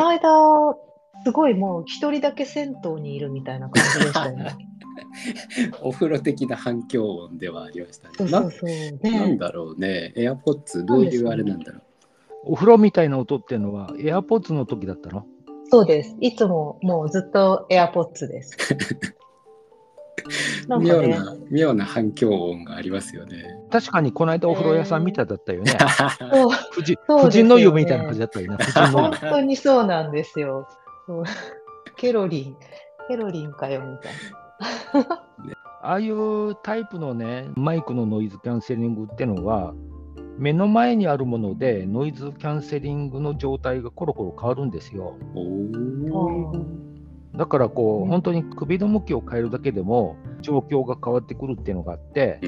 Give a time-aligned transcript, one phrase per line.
[0.00, 0.78] の間、
[1.24, 4.56] すごいもう一人だけ銭湯にいるみたいな感じでしたよね。
[5.82, 8.14] お風呂的な反響音ではありましたね。
[8.16, 9.10] そうそうそう。
[9.10, 10.12] ななんね、だろうね。
[10.16, 11.82] エアポッツどういうあれなんだろう。
[12.44, 15.26] お風呂みたいな音っていうのは、エアポッツの時だったの？
[15.70, 16.16] そうです。
[16.20, 18.56] いつももうずっとエアポッツです。
[20.68, 23.44] なんかね、妙な妙な反響音がありますよね。
[23.70, 25.72] 確かにこの間お風呂屋さんみたいだったよね。
[26.18, 28.64] そう富士そうですよね富士の湯みたいな感じだったよね。
[28.92, 30.66] 本当にそうなんですよ。
[31.06, 31.24] そう
[31.96, 32.56] ケロリン、
[33.08, 35.22] ケロリンかよみたいな。
[35.82, 39.74] ああいうタイプのね、マイクのノイズキャンセリングってのは、
[40.38, 45.16] 目の前にあるものでノイズキャンセリングの状態がコロコロ変わるんですよ。
[47.34, 48.08] だからこう、うん。
[48.08, 52.40] 本当に首の向きを変えるだけでも状況が変わってくるっていうのがあって。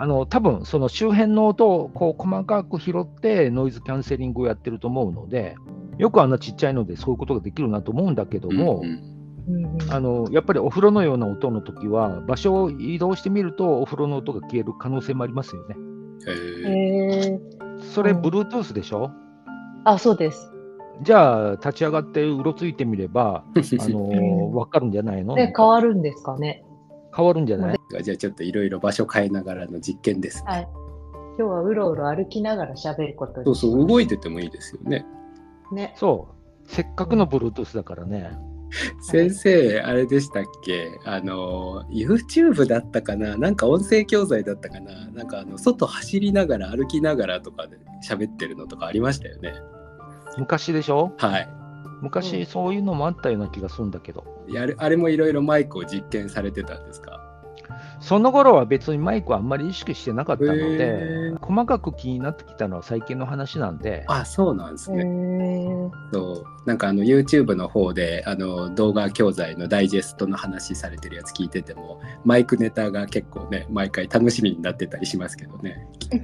[0.00, 5.56] あの多分その周辺の音をこう細かく拾ってノイズキャンセリングをやってると思うので、
[5.98, 8.84] よくあんなちっちゃいのでそういうことができるなと思うんだけども、
[9.90, 15.76] あのやっぱりお風呂のような音の時は場所を移動してみるとお風呂の音が消える可能性もありますよね。
[16.26, 17.32] へー。
[17.32, 17.82] へー。
[17.82, 18.20] それうん。
[18.20, 19.10] Bluetooth でしょ？
[19.84, 20.52] あ、そうです。
[21.02, 25.34] じゃあ立ち上がってうろついてみれば、 あのうん分かるんじゃないの？
[25.34, 26.64] で、変わるんですかね？
[27.16, 27.78] 変わるんじゃない？
[28.02, 30.52] じゃあちょっといろいろ場所変えながらの実験ですね。
[30.52, 30.68] はい。
[31.38, 35.06] 今日はうろうろ歩きながら喋ることにそうそう、動いててもいいですよね。
[35.72, 35.94] ね。
[35.96, 36.68] そう。
[36.68, 38.32] せっかくの Bluetooth だからね。
[39.00, 40.90] 先生、あれでしたっけ？
[41.06, 43.36] あの、YouTube だったかな？
[43.38, 45.06] なんか音声教材だったかな？
[45.12, 49.54] なんかあの、外走りながら歩きながらとかで喋ってるのとかありましたよね。
[50.36, 51.12] 昔でしょ？
[51.18, 51.48] はい。
[52.00, 54.24] 昔そういうのもあったような気がするんだけど。
[54.48, 57.20] やるあれもいろいろマイクを実験されてたんですか？
[58.00, 65.04] その頃は別にマイクはあんまり意識してなかったのへでー、細かく気になってきたのは最近の話なんで、あ、そうなんですへね。
[65.04, 75.86] ーそうなんかあの YouTube の方であの動画教材のダイジェストの話されてるやつ聞いててもマイクネタが結構ね毎回楽しみになってたりしますけどね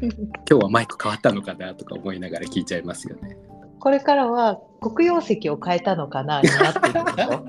[0.48, 3.36] 今日はマイク変わったのかなとか思いながら聞いちゃいますよね。
[3.80, 7.44] これからは黒曜石を変えたのかなになっていくでしょ。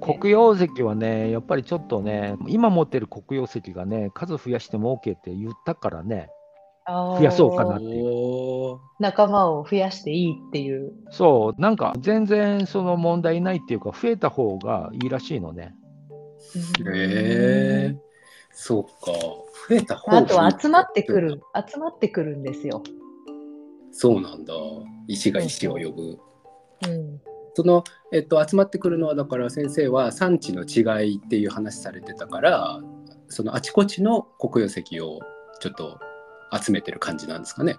[0.18, 6.28] 黒曜石はね、やっぱりちょっとね、今持ってる黒曜石がね、数増やしても OK って言ったからね、
[6.86, 8.78] 増やそうかなおー。
[9.00, 10.92] 仲間を増やしていいっていう。
[11.10, 15.74] そう、なんか全然その問題ないっていうか、増えた方がいいらしいのね。
[16.86, 17.96] へえ
[18.50, 19.12] そうか。
[19.68, 22.82] 増えた方があとは集まってくる、集まってくるんですよ。
[23.90, 24.52] そうなんだ
[25.08, 26.18] 石が石を呼ぶ。
[26.86, 27.20] うん、
[27.54, 32.80] その、えっと、集まってくるのはだから先生は産地の違いっていう話されてたから
[33.28, 35.20] そのあちこちの黒曜石を
[35.60, 35.98] ちょっと
[36.52, 37.76] 集めてる感じなんですかね。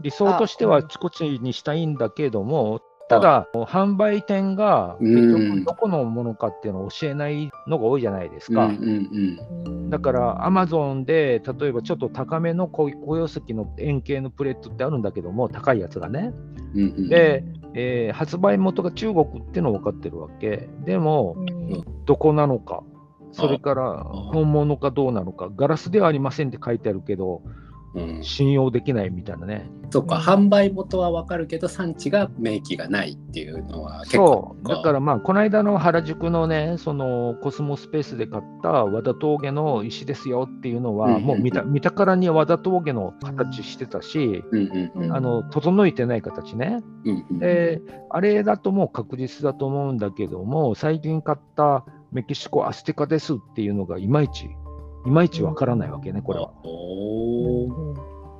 [0.00, 8.66] 理想としてはあちこちにしたいんだけども、ただ、販売店が結うん局どこのものかっていうのを教えないのが多いじゃないですか。
[8.66, 8.88] うんうん
[9.66, 16.32] うんだから、アマゾンで例えばちょっと高めの黒曜石の円形のプレートってあるんだけども、高いやつがね。
[16.74, 16.94] うんうん。
[16.96, 17.44] うんで、
[17.74, 20.68] えー発売元が中国ってのは分かってるわけ。
[20.84, 21.84] でも、うん。
[22.06, 22.82] どこなのか、
[23.30, 27.73] それから本物かどうなのか、ガラスではありませんって書いてあるけど、うん
[28.22, 29.70] 信用できないみたいなね。
[29.90, 30.22] そっか、うん。
[30.22, 44.42] 販売元はわかるけど産地が明記がないっていうのは結構そう、だからまあ、この間の原宿のね、そのコスモスペースで買った和田峠の石ですよっていうのは、うんもう見た見たからに和田峠の形してたし、
[45.10, 46.82] あの整えてない形ね。
[47.30, 47.80] で、
[48.10, 54.46] あれだともう確実だと思うんだけども、最近買ったメキシコアステカですっていうのがいまいち、
[55.06, 56.50] いまいちわからないわけね、これは。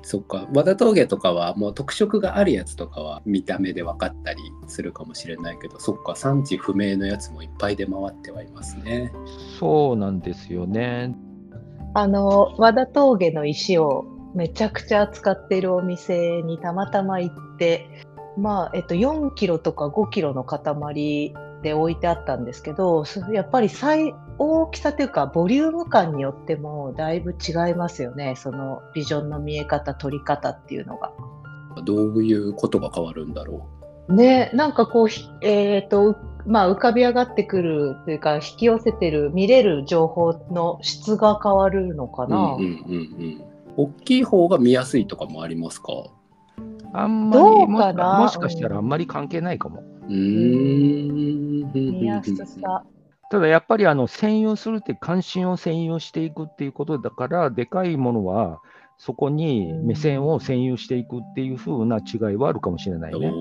[0.05, 9.11] そっか和田峠とかはもう特色があるやつとかは見た目で分かったりするかもしれないけどそっか産地不明のやつもいっぱい出回ってはいますね。
[9.59, 11.15] そうなんですよね。
[11.95, 14.05] あの和田峠の石を
[14.35, 17.87] めちゃくちゃ扱っているお店にたまたま行って、
[18.37, 31.11] まあえっと、4キロとか5キロの塊で置いてあったんですけどそやっぱり最大きさというかボリューム感によってもだいぶ違いますよねそのビジョンの見え方取り方っていうのが。
[31.83, 33.67] どういうことが変わるんだろ
[34.07, 36.15] ね、なんかこう、ひえっ、と、
[36.45, 42.29] まあ、浮かび上がってくるというか、引き寄せてる、見れる情報の質が変わるのかう。
[42.29, 42.37] な。
[42.37, 42.71] うんうんうんう
[43.25, 43.43] ん。
[43.77, 45.87] 大きい方が見やすいとかもありますか？
[46.93, 48.19] あんまりどうもかな？
[48.19, 49.83] もしかしたらあんまり関係ないかも。
[50.07, 51.71] うーん。
[51.73, 52.85] 見やすさ。
[53.29, 58.59] ただやっぱりあの占有するって関心を占有していくっていうことだから、でかいものは
[58.97, 63.27] そこに目線を占有していくっていう風な違いはあるかもしれないね。
[63.27, 63.35] おー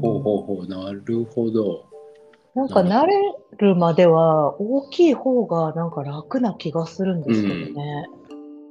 [0.00, 1.86] ほうほうほうなるほど。
[2.54, 3.14] なんか慣れ
[3.58, 8.06] るまでは大きい方がなんか楽な気がするんですけどね。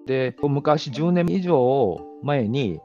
[0.05, 2.79] で、昔10年以上前に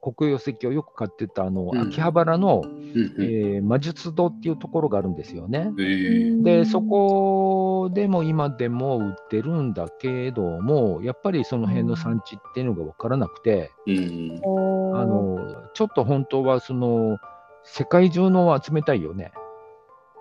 [0.00, 5.72] 黒曜石をよく買ってたあの、うん秋葉原の、えー魔術堂っていうところがあるんですよね。
[5.78, 14.40] えーで、そこでも今でも売ってるんだけども、やっぱりその辺の産地っていうのが分からなくて、うん、
[14.94, 15.38] あの
[15.74, 17.18] ちょっと本当はその
[17.64, 19.32] 世界中のを集めたいよね。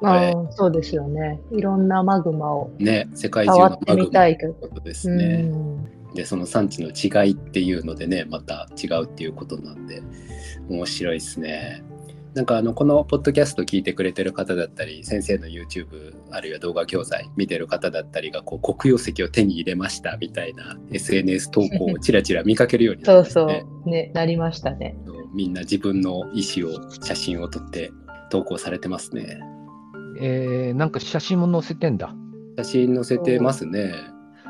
[0.04, 1.42] あーそうですよね。
[1.52, 4.12] いろんなマグマをね、世界中触ってのマグ。
[4.12, 5.44] ということですうね。
[5.44, 10.02] んで、その産地の違いっていうのでね、また違うっていうことなんで、
[10.70, 11.84] 面白いですね。
[12.38, 23.90] なんかあのこのポッドキャスト聞いてくれてる方だったり先生の YouTube あるいは動画教材見てる方だったりがこう黒曜石を手に入れましたみたいな SNS 投稿をちらちら見かけるようにな そうそってねう。
[23.90, 24.96] ね、なりましたね。
[25.34, 27.90] みんな自分の意思を写真を撮って
[28.30, 29.40] 投稿されてますね
[30.22, 32.16] えーなんか写真も載せてんだ。
[32.58, 33.94] 写真載せてますね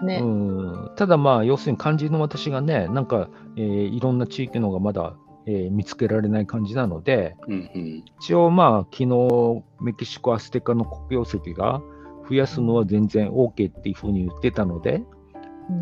[0.02, 0.20] ね。
[0.22, 0.92] うん。
[0.96, 5.16] ただまあ要するに漢字の私がねなんか、えーいろんな地域のがまだ、
[5.46, 8.04] えー見つけられない感じなのでうんうん。
[8.20, 11.82] 一応まあ昨日メキシコアステカの黒曜石が
[12.30, 15.02] 増やすのは全然 OK っていうふうに言ってたので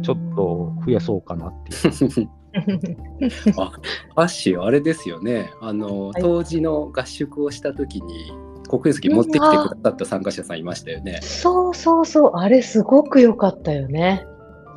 [0.01, 2.29] ちょっと増やそうかなっていう。
[3.57, 3.71] あ
[4.15, 5.51] アッシーあれですよね。
[5.61, 6.21] あの、はい。
[6.21, 8.31] 当時の合宿をした時に
[8.67, 12.31] 黒曜石持ってきてくださった参加者さんいましたよねそうそうそう。
[12.35, 14.25] あれすごく良かったよね。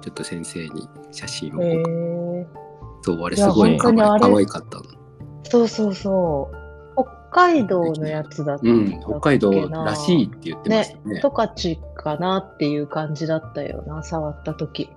[0.02, 2.46] ちょっと先生に写真を、へえ
[3.02, 4.84] そうあれすごい可愛かったの
[5.44, 6.58] そうそうそう。
[7.30, 14.90] 北海道のやつだったうん北海道ならしいって言ってましたね十勝かなっていう感じだったよな、触った時。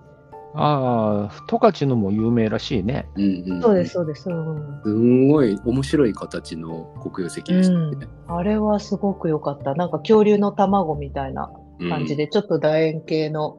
[0.53, 3.07] ああ、十勝のも有名らしいね。
[3.15, 4.29] うんうん、そうです、そうです。
[4.29, 4.81] うん。
[4.83, 8.07] すんごい面白い形の黒曜石でしたね。
[8.27, 9.75] あれはすごく良かった。
[9.75, 11.51] なんか恐竜の卵みたいな
[11.89, 13.57] 感じで、ちょっと楕円形の、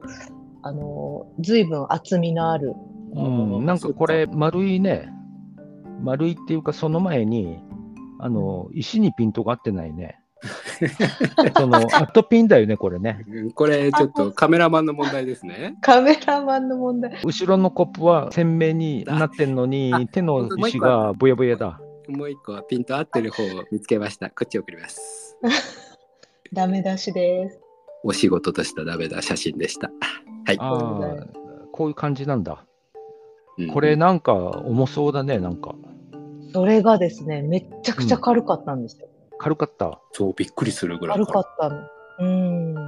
[0.61, 2.73] あの、随分厚みのある。
[3.15, 5.09] うん、なんかこれ、丸いね、
[6.01, 7.59] 丸いっていうか、その前に、
[8.19, 10.19] あの、石にピントが合ってないね。
[11.57, 13.25] その、アットピンだよね、これね。
[13.27, 15.75] うんこれちょっとカメラマンの問題ですね。
[15.81, 17.19] カメラマンの問題。
[17.23, 21.79] 後ろのコップは鮮明になってんのにあ、手の石がぼやぼやだ。
[22.07, 24.29] もう一個はピント合ってる方を見つけました。
[24.29, 25.37] こっち送ります。
[26.51, 27.59] ダメ出しです。
[28.03, 29.89] お仕事としたダメだ写真でした。
[30.45, 30.57] はい。
[31.71, 32.65] こういう感じなんだ。
[33.57, 35.75] うんこれなんか重そうだね、なんか。
[36.53, 39.07] それがですね、めっちゃくちゃ軽かったんですよ。
[39.43, 39.99] 軽かった。
[40.13, 41.81] そうびっくりするぐらい軽かったの。
[42.19, 42.73] うん。
[42.75, 42.79] 不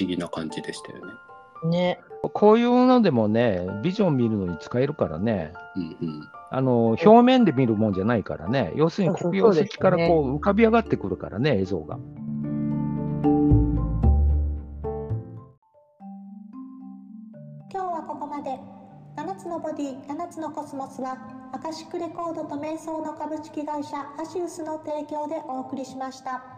[0.00, 1.12] 思議な感じでしたよね。
[1.68, 2.00] ね。
[2.22, 5.52] こういうのでもね、ビジョン見るのに使えるからね。
[5.76, 6.22] うんうん。
[6.50, 11.98] あの表面で見るもんじゃないからね、要するに黒曜石からこう浮かび上がってくるからね、映像が。
[17.70, 18.58] 今日はここまで
[19.16, 26.53] 7つのボディ7つのコスモスはアカシックレコードと瞑想の株式会社アシウスの提供でお送りしました。